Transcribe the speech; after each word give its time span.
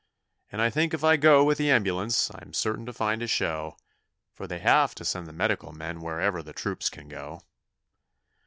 And 0.51 0.63
I 0.63 0.71
think 0.71 0.95
if 0.95 1.03
I 1.03 1.15
go 1.15 1.43
with 1.43 1.59
the 1.59 1.69
ambulance 1.69 2.31
I'm 2.33 2.55
certain 2.55 2.87
to 2.87 2.91
find 2.91 3.21
a 3.21 3.27
show, 3.27 3.77
For 4.33 4.47
they 4.47 4.57
have 4.57 4.95
to 4.95 5.05
send 5.05 5.27
the 5.27 5.31
Medical 5.31 5.73
men 5.73 5.99
wherever 6.01 6.41
the 6.41 6.53
troops 6.53 6.89
can 6.89 7.07
go. 7.07 7.43